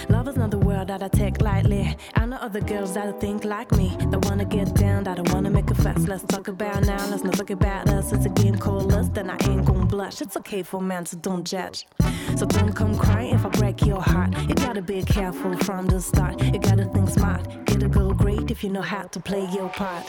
Love 0.08 0.26
is 0.26 0.36
not 0.36 0.50
the 0.50 0.58
word 0.58 0.88
that 0.88 1.04
I 1.04 1.08
take 1.08 1.40
lightly. 1.40 1.96
I 2.16 2.26
know 2.26 2.36
other 2.38 2.60
girls 2.60 2.94
that 2.94 3.20
think 3.20 3.44
like 3.44 3.70
me. 3.70 3.96
That 4.10 4.24
wanna 4.24 4.44
get 4.44 4.74
down, 4.74 5.04
that 5.04 5.20
wanna 5.32 5.50
make 5.50 5.70
a 5.70 5.74
fuss. 5.76 6.08
Let's 6.08 6.24
talk 6.24 6.48
about 6.48 6.82
now, 6.84 7.06
let's 7.10 7.22
not 7.22 7.34
talk 7.34 7.50
about 7.50 7.88
us. 7.90 8.12
It's 8.12 8.26
a 8.26 8.28
game 8.28 8.56
called 8.56 8.90
lust, 8.90 9.16
and 9.16 9.30
I 9.30 9.36
ain't 9.48 9.64
gon' 9.64 9.86
blush. 9.86 10.20
It's 10.20 10.36
okay 10.38 10.64
for 10.64 10.80
men, 10.80 11.06
so 11.06 11.16
don't 11.18 11.44
judge. 11.46 11.86
So 12.36 12.44
don't 12.44 12.72
come 12.72 12.98
crying 12.98 13.34
if 13.34 13.46
I 13.46 13.50
break 13.50 13.86
your 13.86 14.02
heart. 14.02 14.36
You 14.48 14.56
gotta 14.56 14.82
be 14.82 15.04
careful 15.04 15.56
from 15.58 15.86
the 15.86 16.00
start. 16.00 16.42
You 16.42 16.58
gotta 16.58 16.86
think 16.86 17.08
smart. 17.08 17.46
It'll 17.68 17.88
go 17.88 18.12
great 18.12 18.50
if 18.50 18.64
you 18.64 18.70
know 18.70 18.82
how 18.82 19.02
to 19.02 19.20
play 19.20 19.48
your 19.52 19.68
part. 19.68 20.04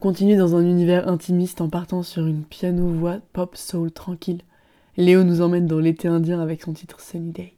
Continue 0.00 0.36
dans 0.36 0.56
un 0.56 0.62
univers 0.62 1.08
intimiste 1.08 1.60
en 1.60 1.68
partant 1.68 2.02
sur 2.02 2.26
une 2.26 2.42
piano-voix 2.42 3.18
pop 3.34 3.54
soul 3.54 3.92
tranquille. 3.92 4.40
Léo 4.96 5.24
nous 5.24 5.42
emmène 5.42 5.66
dans 5.66 5.78
l'été 5.78 6.08
indien 6.08 6.40
avec 6.40 6.62
son 6.62 6.72
titre 6.72 7.00
Sunny 7.00 7.30
Day. 7.30 7.52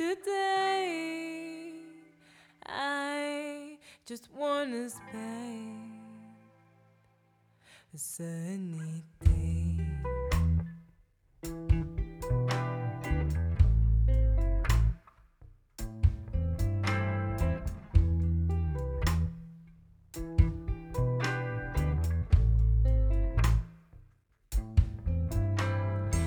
Today 0.00 1.72
I 2.66 3.76
just 4.06 4.30
wanna 4.32 4.88
spend 4.88 5.90
a 7.92 7.98
sunny 7.98 9.04
day. 9.22 9.76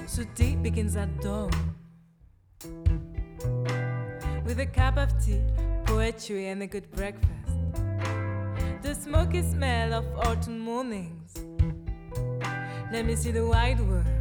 So 0.06 0.24
day 0.36 0.56
begins 0.58 0.96
at 0.96 1.10
dawn. 1.22 1.50
Cup 4.74 4.98
of 4.98 5.24
tea, 5.24 5.40
poetry, 5.86 6.48
and 6.48 6.64
a 6.64 6.68
good 6.68 6.90
breakfast. 6.92 7.30
The 8.82 8.96
smoky 8.96 9.44
smell 9.44 9.94
of 9.94 10.06
autumn 10.18 10.58
mornings. 10.58 11.36
Let 12.92 13.06
me 13.06 13.16
see 13.16 13.32
the 13.32 13.46
wide 13.46 13.80
world. 13.80 14.13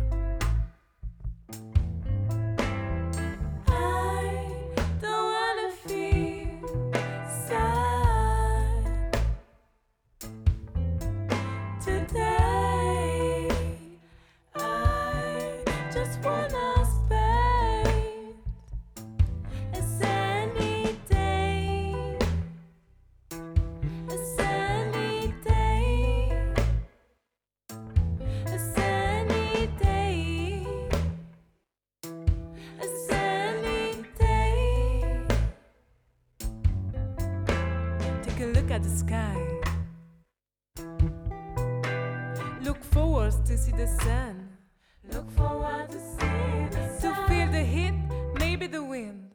Look 45.10 45.30
forward 45.32 45.90
to 45.90 45.98
see 45.98 46.68
the 46.70 46.98
sun. 47.00 47.14
To 47.14 47.28
feel 47.28 47.50
the 47.50 47.60
heat, 47.60 47.94
maybe 48.38 48.68
the 48.68 48.84
wind. 48.84 49.32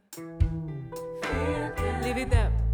Live 2.04 2.18
it 2.18 2.34
up. 2.34 2.67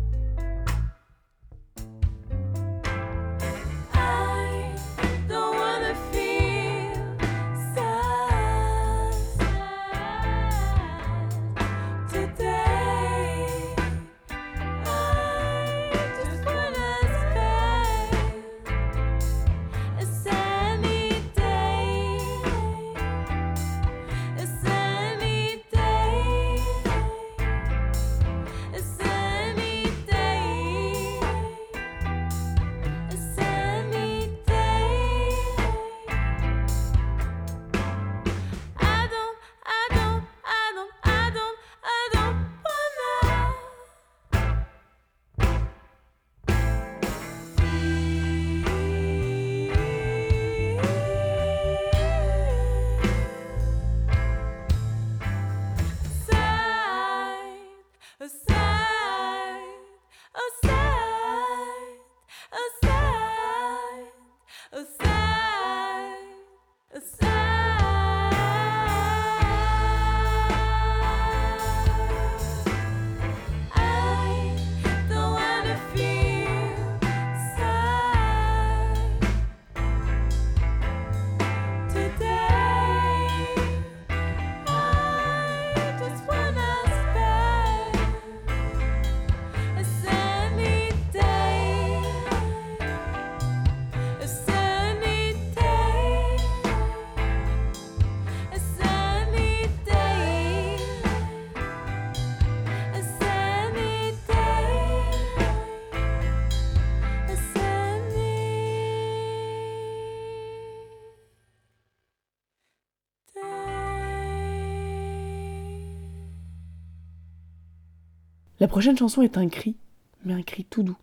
La 118.63 118.69
prochaine 118.69 118.97
chanson 118.97 119.21
est 119.21 119.37
un 119.37 119.49
cri, 119.49 119.75
mais 120.23 120.31
un 120.31 120.41
cri 120.41 120.63
tout 120.63 120.83
doux. 120.83 120.95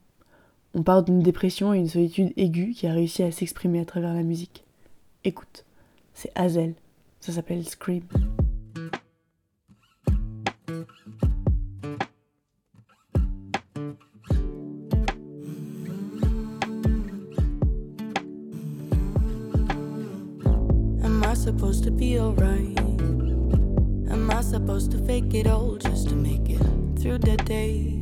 On 0.72 0.82
parle 0.82 1.04
d'une 1.04 1.20
dépression 1.20 1.74
et 1.74 1.78
une 1.78 1.90
solitude 1.90 2.32
aiguë 2.38 2.72
qui 2.72 2.86
a 2.86 2.94
réussi 2.94 3.22
à 3.22 3.30
s'exprimer 3.32 3.80
à 3.80 3.84
travers 3.84 4.14
la 4.14 4.22
musique. 4.22 4.64
Écoute, 5.24 5.66
c'est 6.14 6.32
Hazel, 6.34 6.72
ça 7.20 7.32
s'appelle 7.32 7.62
Scream. 7.66 8.00
Through 27.00 27.16
the 27.16 27.36
day? 27.38 27.96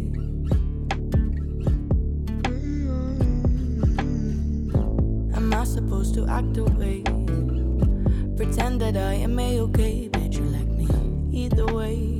Mm-hmm. 2.42 3.94
Am 5.36 5.54
I 5.54 5.62
supposed 5.62 6.14
to 6.14 6.26
act 6.26 6.56
away? 6.56 7.04
Pretend 8.36 8.80
that 8.80 8.96
I 8.96 9.14
am 9.14 9.38
a 9.38 9.60
okay, 9.60 10.08
but 10.08 10.34
you 10.34 10.42
like 10.46 10.66
me 10.66 10.88
either 11.30 11.66
way. 11.66 12.17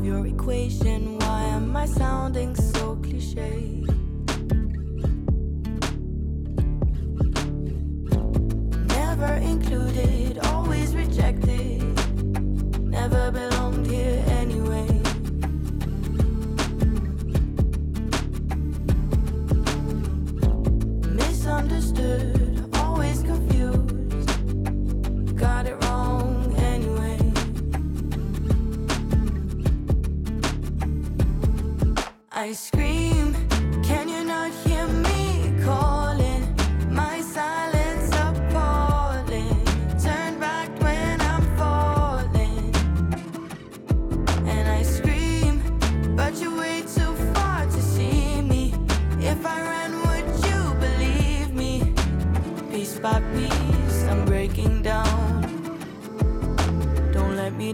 Of 0.00 0.06
your 0.06 0.26
equation. 0.26 1.18
Why 1.18 1.42
am 1.44 1.76
I 1.76 1.86
sounding 1.86 2.54
so 2.54 2.96
cliche? 3.02 3.79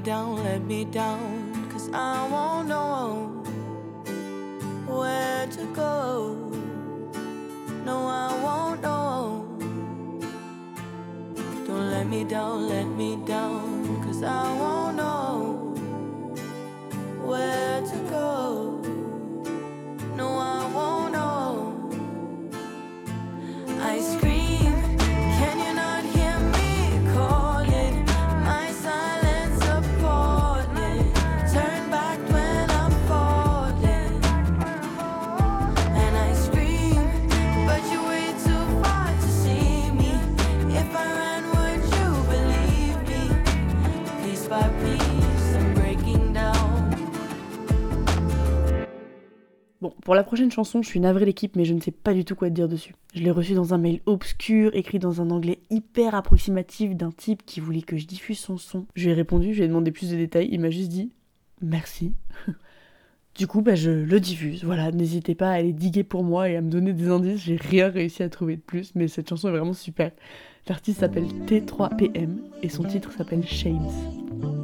Down, 0.06 0.44
let 0.44 0.62
me 0.62 0.84
down. 0.84 1.68
Cause 1.72 1.90
I 1.92 2.28
won't 2.28 2.68
know 2.68 3.42
where 4.86 5.48
to 5.48 5.64
go. 5.74 6.36
No, 7.84 8.06
I 8.06 8.40
won't 8.44 8.82
know. 8.82 9.44
Don't 11.66 11.90
let 11.90 12.06
me 12.06 12.22
down, 12.22 12.68
let 12.68 12.86
me 12.86 13.16
down. 13.26 14.00
Cause 14.04 14.22
I 14.22 14.44
won't 14.60 14.75
Pour 50.04 50.14
la 50.14 50.24
prochaine 50.24 50.50
chanson, 50.50 50.82
je 50.82 50.88
suis 50.88 51.00
navrée 51.00 51.24
l'équipe, 51.24 51.56
mais 51.56 51.64
je 51.64 51.74
ne 51.74 51.80
sais 51.80 51.90
pas 51.90 52.14
du 52.14 52.24
tout 52.24 52.34
quoi 52.34 52.48
te 52.48 52.54
dire 52.54 52.68
dessus. 52.68 52.94
Je 53.14 53.22
l'ai 53.22 53.30
reçu 53.30 53.54
dans 53.54 53.74
un 53.74 53.78
mail 53.78 54.00
obscur, 54.06 54.74
écrit 54.74 54.98
dans 54.98 55.20
un 55.20 55.30
anglais 55.30 55.60
hyper 55.70 56.14
approximatif 56.14 56.94
d'un 56.94 57.10
type 57.10 57.44
qui 57.46 57.60
voulait 57.60 57.82
que 57.82 57.96
je 57.96 58.06
diffuse 58.06 58.38
son 58.38 58.56
son. 58.56 58.86
Je 58.94 59.04
lui 59.04 59.10
ai 59.10 59.14
répondu, 59.14 59.52
je 59.52 59.58
lui 59.58 59.64
ai 59.64 59.68
demandé 59.68 59.90
plus 59.90 60.10
de 60.10 60.16
détails, 60.16 60.48
il 60.50 60.60
m'a 60.60 60.70
juste 60.70 60.90
dit 60.90 61.12
merci. 61.62 62.14
Du 63.36 63.46
coup, 63.46 63.60
bah, 63.60 63.74
je 63.74 63.90
le 63.90 64.18
diffuse. 64.18 64.64
Voilà, 64.64 64.90
n'hésitez 64.90 65.34
pas 65.34 65.50
à 65.50 65.56
aller 65.56 65.74
diguer 65.74 66.04
pour 66.04 66.24
moi 66.24 66.48
et 66.48 66.56
à 66.56 66.62
me 66.62 66.70
donner 66.70 66.94
des 66.94 67.08
indices. 67.08 67.42
J'ai 67.44 67.56
rien 67.56 67.90
réussi 67.90 68.22
à 68.22 68.30
trouver 68.30 68.56
de 68.56 68.62
plus, 68.62 68.94
mais 68.94 69.08
cette 69.08 69.28
chanson 69.28 69.48
est 69.48 69.50
vraiment 69.50 69.74
super. 69.74 70.10
L'artiste 70.68 71.00
s'appelle 71.00 71.26
T3PM 71.46 72.38
et 72.62 72.70
son 72.70 72.84
titre 72.84 73.12
s'appelle 73.12 73.46
Shades. 73.46 74.55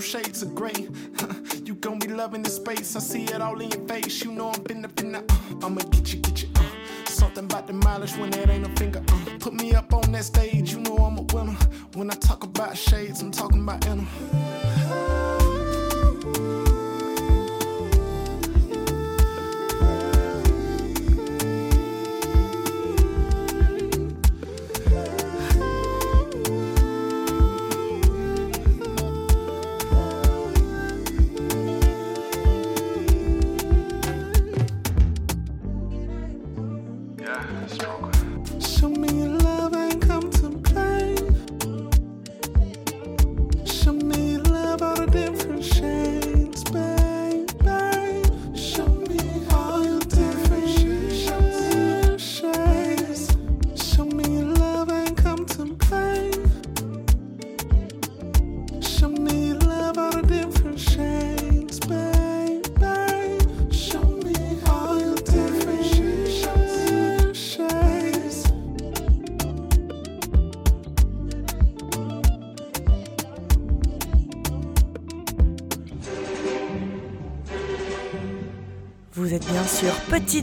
Shades 0.00 0.42
of 0.42 0.54
gray. 0.54 0.88
you 1.64 1.74
gon' 1.74 1.98
be 1.98 2.08
loving 2.08 2.42
this 2.42 2.56
space. 2.56 2.96
I 2.96 3.00
see 3.00 3.24
it 3.24 3.40
all 3.40 3.60
in 3.60 3.70
your 3.70 3.86
face. 3.88 4.24
You 4.24 4.32
know 4.32 4.48
I'm 4.48 4.62
finna 4.64 4.88
finna. 4.88 5.24
Uh, 5.30 5.66
I'ma 5.66 5.80
get 5.90 6.12
you, 6.12 6.20
get 6.20 6.42
you. 6.42 6.48
Uh. 6.56 6.62
Something 7.06 7.44
about 7.44 7.66
the 7.66 7.72
mileage 7.72 8.16
when 8.16 8.32
it 8.34 8.48
ain't 8.48 8.66
a 8.66 8.80
finger. 8.80 9.02
Uh. 9.08 9.38
Put 9.38 9.54
me 9.54 9.74
up 9.74 9.92
on 9.92 10.12
that 10.12 10.24
stage. 10.24 10.72
You 10.72 10.80
know 10.80 10.96
I'm 10.96 11.18
a 11.18 11.22
winner. 11.22 11.56
When 11.94 12.10
I 12.10 12.14
talk 12.14 12.44
about 12.44 12.76
shades, 12.76 13.22
I'm 13.22 13.30
talking 13.30 13.62
about 13.62 13.86
inner. 13.86 14.06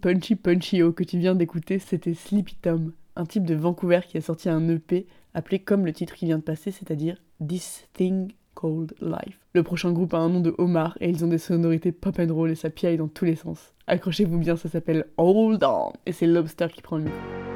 punchy 0.00 0.36
punchy 0.36 0.82
oh 0.82 0.92
que 0.92 1.04
tu 1.04 1.18
viens 1.18 1.34
d'écouter, 1.34 1.78
c'était 1.78 2.14
Sleepy 2.14 2.56
Tom, 2.56 2.92
un 3.16 3.26
type 3.26 3.44
de 3.44 3.54
Vancouver 3.54 4.00
qui 4.06 4.16
a 4.16 4.20
sorti 4.20 4.48
un 4.48 4.68
EP 4.68 5.06
appelé 5.34 5.58
comme 5.58 5.84
le 5.84 5.92
titre 5.92 6.14
qui 6.14 6.26
vient 6.26 6.38
de 6.38 6.42
passer, 6.42 6.70
c'est-à-dire 6.70 7.16
This 7.46 7.88
Thing 7.92 8.32
Called 8.54 8.94
Life. 9.00 9.38
Le 9.54 9.62
prochain 9.62 9.92
groupe 9.92 10.14
a 10.14 10.18
un 10.18 10.28
nom 10.28 10.40
de 10.40 10.54
homard 10.58 10.96
et 11.00 11.10
ils 11.10 11.24
ont 11.24 11.28
des 11.28 11.38
sonorités 11.38 11.92
pop 11.92 12.18
and 12.18 12.32
roll 12.32 12.50
et 12.50 12.54
ça 12.54 12.70
piaille 12.70 12.96
dans 12.96 13.08
tous 13.08 13.24
les 13.24 13.36
sens. 13.36 13.74
Accrochez-vous 13.86 14.38
bien, 14.38 14.56
ça 14.56 14.68
s'appelle 14.68 15.06
Hold 15.16 15.64
On 15.64 15.92
et 16.06 16.12
c'est 16.12 16.26
Lobster 16.26 16.68
qui 16.72 16.82
prend 16.82 16.98
le 16.98 17.04
micro. 17.04 17.51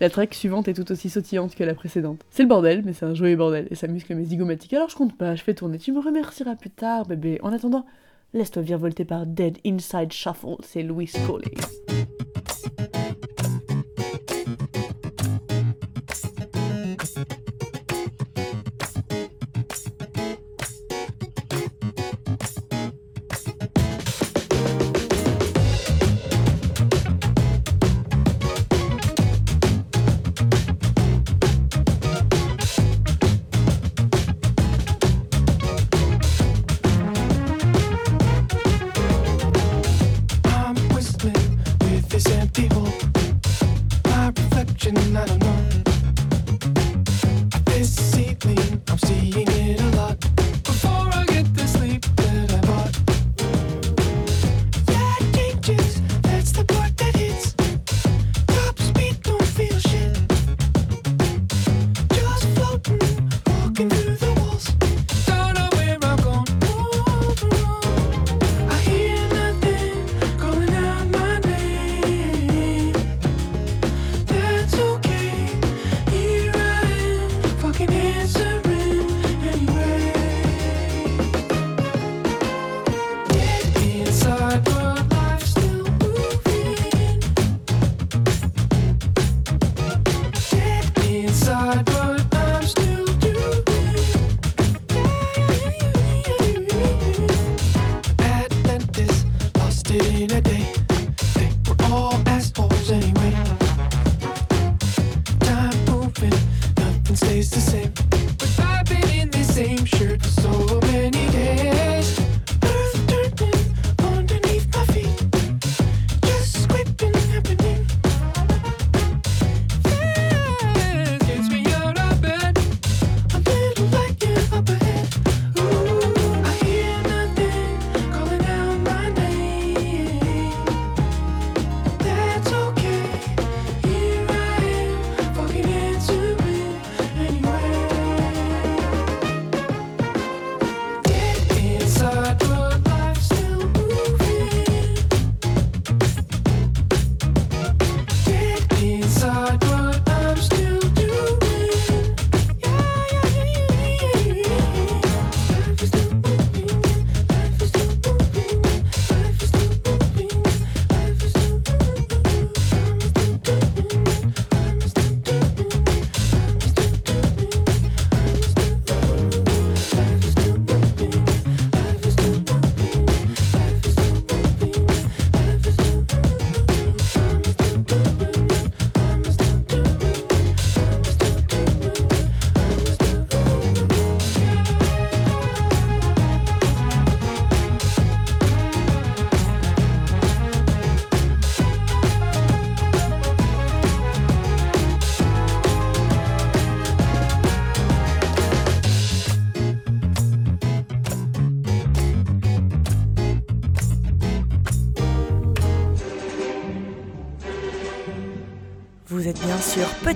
La 0.00 0.08
track 0.08 0.32
suivante 0.32 0.66
est 0.66 0.72
tout 0.72 0.90
aussi 0.90 1.10
sautillante 1.10 1.54
que 1.54 1.62
la 1.62 1.74
précédente. 1.74 2.24
C'est 2.30 2.42
le 2.42 2.48
bordel, 2.48 2.82
mais 2.86 2.94
c'est 2.94 3.04
un 3.04 3.12
joyeux 3.12 3.36
bordel, 3.36 3.68
et 3.70 3.74
ça 3.74 3.86
muscle 3.86 4.14
mes 4.14 4.24
zygomatiques. 4.24 4.72
Alors 4.72 4.88
je 4.88 4.96
compte 4.96 5.14
pas, 5.14 5.34
je 5.34 5.42
fais 5.42 5.52
tourner, 5.52 5.76
tu 5.76 5.92
me 5.92 6.00
remercieras 6.00 6.56
plus 6.56 6.70
tard, 6.70 7.04
bébé. 7.04 7.38
En 7.42 7.52
attendant, 7.52 7.84
laisse-toi 8.32 8.62
virevolter 8.62 9.04
par 9.04 9.26
Dead 9.26 9.58
Inside 9.66 10.10
Shuffle, 10.10 10.56
c'est 10.62 10.82
Louis 10.82 11.10
Coley. 11.26 11.52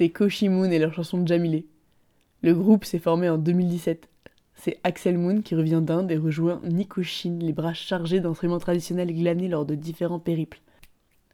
C'était 0.00 0.14
Koshi 0.14 0.48
Moon 0.48 0.70
et 0.70 0.78
leur 0.78 0.94
chanson 0.94 1.26
Jamile. 1.26 1.64
Le 2.40 2.54
groupe 2.54 2.86
s'est 2.86 2.98
formé 2.98 3.28
en 3.28 3.36
2017. 3.36 4.08
C'est 4.54 4.78
Axel 4.82 5.18
Moon 5.18 5.42
qui 5.42 5.54
revient 5.54 5.82
d'Inde 5.84 6.10
et 6.10 6.16
rejoint 6.16 6.62
Nico 6.64 7.02
Shin, 7.02 7.36
les 7.38 7.52
bras 7.52 7.74
chargés 7.74 8.20
d'instruments 8.20 8.58
traditionnels 8.58 9.14
glanés 9.14 9.48
lors 9.48 9.66
de 9.66 9.74
différents 9.74 10.18
périples. 10.18 10.62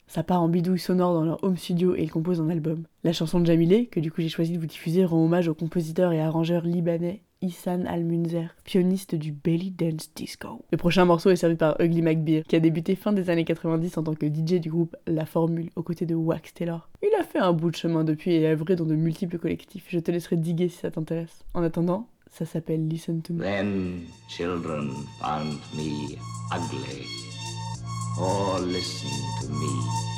Ça 0.09 0.25
part 0.25 0.43
en 0.43 0.49
bidouille 0.49 0.81
sonore 0.81 1.15
dans 1.15 1.25
leur 1.25 1.45
home 1.45 1.57
studio 1.57 1.95
et 1.95 2.03
ils 2.03 2.11
composent 2.11 2.41
un 2.41 2.51
album. 2.51 2.83
La 3.05 3.13
chanson 3.13 3.39
de 3.39 3.47
Jamile, 3.47 3.89
que 3.89 4.01
du 4.01 4.11
coup 4.11 4.21
j'ai 4.21 4.29
choisi 4.29 4.55
de 4.55 4.59
vous 4.59 4.67
diffuser, 4.67 5.05
rend 5.05 5.25
hommage 5.25 5.47
au 5.47 5.55
compositeur 5.55 6.13
et 6.13 6.21
arrangeur 6.21 6.65
libanais 6.65 7.23
Issan 7.43 7.85
Al-Munzer, 7.87 8.55
pianiste 8.65 9.15
du 9.15 9.33
belly 9.33 9.71
dance 9.71 10.11
disco. 10.15 10.65
Le 10.71 10.79
prochain 10.79 11.05
morceau 11.05 11.31
est 11.31 11.37
servi 11.37 11.57
par 11.57 11.77
Ugly 11.81 12.03
McBeer, 12.03 12.43
qui 12.45 12.57
a 12.57 12.61
débuté 12.61 12.97
fin 12.97 13.13
des 13.13 13.31
années 13.31 13.45
90 13.45 13.99
en 13.99 14.03
tant 14.03 14.15
que 14.15 14.27
DJ 14.27 14.61
du 14.61 14.71
groupe 14.71 14.97
La 15.07 15.27
Formule, 15.27 15.71
aux 15.77 15.83
côtés 15.83 16.07
de 16.07 16.15
Wax 16.15 16.55
Taylor. 16.55 16.89
Il 17.03 17.15
a 17.21 17.25
fait 17.25 17.39
un 17.39 17.53
bout 17.53 17.71
de 17.71 17.77
chemin 17.77 18.05
depuis 18.05 18.33
et 18.33 18.47
a 18.47 18.51
œuvré 18.51 18.77
dans 18.77 18.87
de 18.87 18.95
multiples 18.95 19.39
collectifs. 19.39 19.87
Je 19.89 19.99
te 19.99 20.11
laisserai 20.11 20.37
diguer 20.37 20.69
si 20.69 20.79
ça 20.79 20.91
t'intéresse. 20.91 21.45
En 21.55 21.63
attendant, 21.63 22.09
ça 22.31 22.45
s'appelle 22.45 22.89
Listen 22.89 23.23
to 23.23 23.35
Me. 23.35 23.43
Then 23.43 24.03
children 24.29 24.91
found 25.21 25.59
me 25.75 26.17
ugly. 26.53 27.07
Oh, 28.19 28.59
listen 28.65 29.11
to 29.43 29.49
me. 29.53 30.16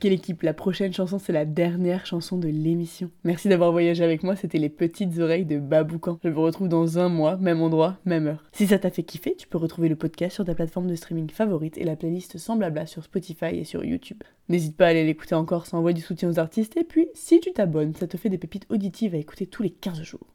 Ok 0.00 0.04
l'équipe, 0.04 0.40
la 0.40 0.54
prochaine 0.54 0.94
chanson 0.94 1.18
c'est 1.18 1.34
la 1.34 1.44
dernière 1.44 2.06
chanson 2.06 2.38
de 2.38 2.48
l'émission. 2.48 3.10
Merci 3.22 3.50
d'avoir 3.50 3.70
voyagé 3.70 4.02
avec 4.02 4.22
moi, 4.22 4.34
c'était 4.34 4.56
les 4.56 4.70
petites 4.70 5.18
oreilles 5.18 5.44
de 5.44 5.58
Baboucan. 5.58 6.18
Je 6.24 6.30
vous 6.30 6.40
retrouve 6.40 6.70
dans 6.70 6.98
un 6.98 7.10
mois, 7.10 7.36
même 7.36 7.60
endroit, 7.60 7.98
même 8.06 8.26
heure. 8.26 8.42
Si 8.52 8.66
ça 8.66 8.78
t'a 8.78 8.88
fait 8.88 9.02
kiffer, 9.02 9.36
tu 9.36 9.46
peux 9.46 9.58
retrouver 9.58 9.90
le 9.90 9.96
podcast 9.96 10.36
sur 10.36 10.46
ta 10.46 10.54
plateforme 10.54 10.86
de 10.86 10.94
streaming 10.94 11.28
favorite 11.28 11.76
et 11.76 11.84
la 11.84 11.96
playlist 11.96 12.38
sans 12.38 12.56
blabla 12.56 12.86
sur 12.86 13.04
Spotify 13.04 13.58
et 13.58 13.64
sur 13.64 13.84
YouTube. 13.84 14.22
N'hésite 14.48 14.74
pas 14.74 14.86
à 14.86 14.88
aller 14.88 15.04
l'écouter 15.04 15.34
encore, 15.34 15.66
ça 15.66 15.76
envoie 15.76 15.92
du 15.92 16.00
soutien 16.00 16.30
aux 16.30 16.38
artistes 16.38 16.78
et 16.78 16.84
puis 16.84 17.08
si 17.12 17.38
tu 17.40 17.52
t'abonnes, 17.52 17.92
ça 17.92 18.06
te 18.06 18.16
fait 18.16 18.30
des 18.30 18.38
pépites 18.38 18.64
auditives 18.70 19.14
à 19.14 19.18
écouter 19.18 19.44
tous 19.44 19.62
les 19.62 19.70
15 19.70 20.00
jours. 20.00 20.28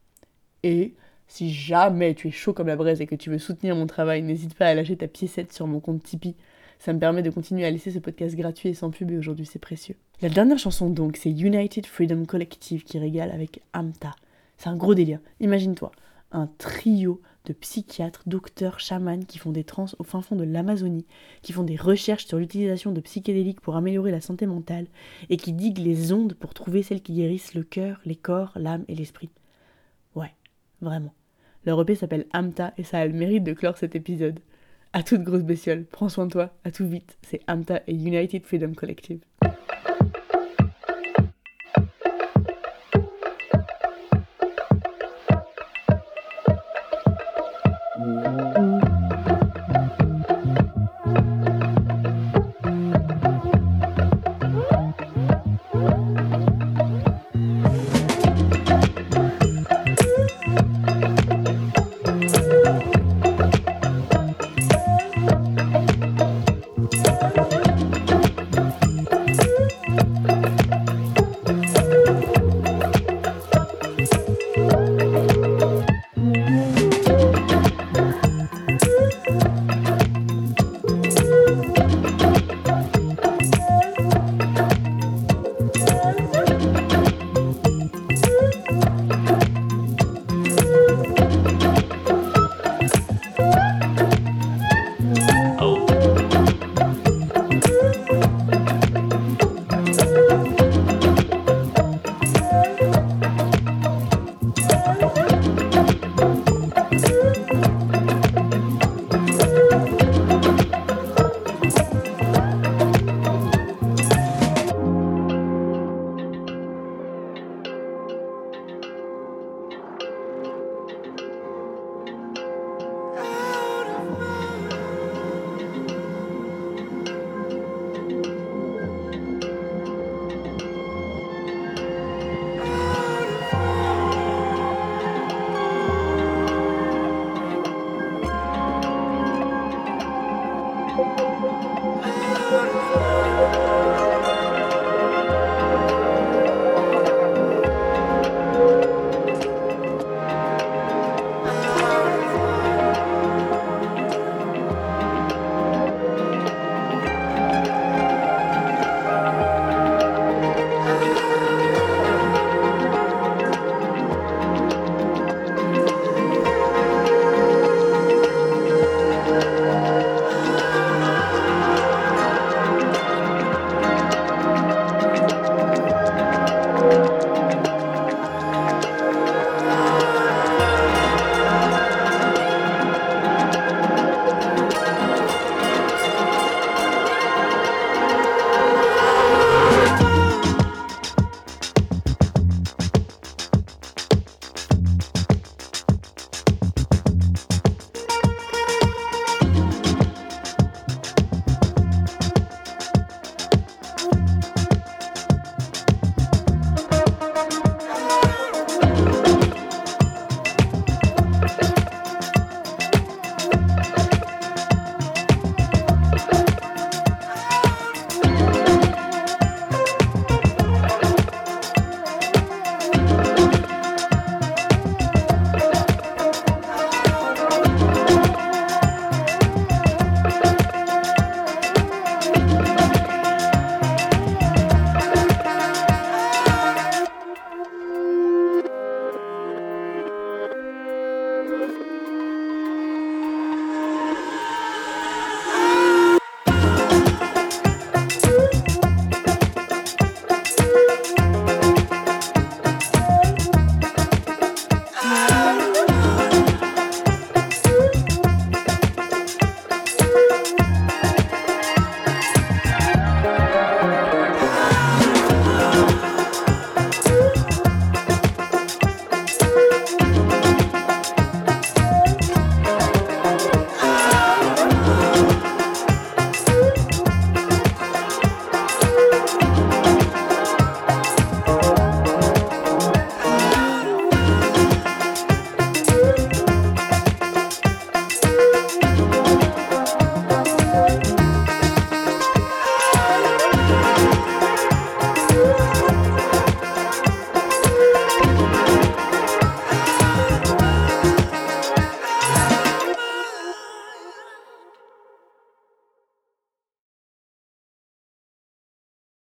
Et 0.61 0.93
si 1.25 1.51
jamais 1.51 2.13
tu 2.13 2.27
es 2.27 2.31
chaud 2.31 2.53
comme 2.53 2.67
la 2.67 2.75
braise 2.75 3.01
et 3.01 3.07
que 3.07 3.15
tu 3.15 3.31
veux 3.31 3.39
soutenir 3.39 3.75
mon 3.75 3.87
travail, 3.87 4.21
n'hésite 4.21 4.53
pas 4.53 4.67
à 4.67 4.75
lâcher 4.75 4.95
ta 4.95 5.07
piécette 5.07 5.53
sur 5.53 5.65
mon 5.65 5.79
compte 5.79 6.03
Tipeee. 6.03 6.35
Ça 6.79 6.93
me 6.93 6.99
permet 6.99 7.23
de 7.23 7.29
continuer 7.29 7.65
à 7.65 7.71
laisser 7.71 7.91
ce 7.91 7.99
podcast 7.99 8.35
gratuit 8.35 8.69
et 8.69 8.73
sans 8.73 8.91
pub 8.91 9.11
et 9.11 9.17
aujourd'hui 9.17 9.45
c'est 9.45 9.59
précieux. 9.59 9.95
La 10.21 10.29
dernière 10.29 10.59
chanson 10.59 10.89
donc, 10.89 11.17
c'est 11.17 11.31
United 11.31 11.85
Freedom 11.85 12.25
Collective 12.25 12.83
qui 12.83 12.99
régale 12.99 13.31
avec 13.31 13.61
Amta. 13.73 14.15
C'est 14.57 14.69
un 14.69 14.75
gros 14.75 14.95
délire. 14.95 15.19
Imagine-toi, 15.39 15.91
un 16.31 16.47
trio 16.57 17.21
de 17.45 17.53
psychiatres, 17.53 18.23
docteurs, 18.25 18.79
chamans 18.79 19.25
qui 19.25 19.37
font 19.37 19.51
des 19.51 19.63
trans 19.63 19.85
au 19.99 20.03
fin 20.03 20.21
fond 20.21 20.35
de 20.35 20.43
l'Amazonie, 20.43 21.05
qui 21.41 21.53
font 21.53 21.63
des 21.63 21.75
recherches 21.75 22.25
sur 22.25 22.37
l'utilisation 22.37 22.91
de 22.91 23.01
psychédéliques 23.01 23.61
pour 23.61 23.75
améliorer 23.75 24.11
la 24.11 24.21
santé 24.21 24.45
mentale 24.45 24.87
et 25.29 25.37
qui 25.37 25.53
diguent 25.53 25.79
les 25.79 26.11
ondes 26.11 26.33
pour 26.33 26.53
trouver 26.53 26.83
celles 26.83 27.01
qui 27.01 27.13
guérissent 27.13 27.53
le 27.53 27.63
cœur, 27.63 28.01
les 28.05 28.15
corps, 28.15 28.51
l'âme 28.55 28.85
et 28.87 28.95
l'esprit. 28.95 29.29
Ouais, 30.15 30.33
vraiment. 30.81 31.13
Leur 31.65 31.81
EP 31.81 31.95
s'appelle 31.95 32.25
Amta 32.31 32.73
et 32.77 32.83
ça 32.83 32.99
a 32.99 33.05
le 33.05 33.13
mérite 33.13 33.43
de 33.43 33.53
clore 33.53 33.77
cet 33.77 33.95
épisode. 33.95 34.39
À 34.95 35.03
toute 35.03 35.23
grosse 35.23 35.43
bestiole, 35.43 35.83
prends 35.83 36.07
soin 36.07 36.25
de 36.25 36.31
toi, 36.31 36.51
à 36.63 36.71
tout 36.71 36.87
vite, 36.87 37.17
c'est 37.21 37.41
Amta 37.47 37.81
et 37.85 37.93
United 37.93 38.45
Freedom 38.45 38.71
Collective. 38.71 39.19